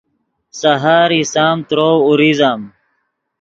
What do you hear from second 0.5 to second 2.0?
سحر ایسَمۡ ترؤ